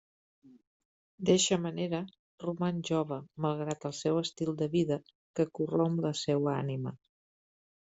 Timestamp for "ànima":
6.67-6.99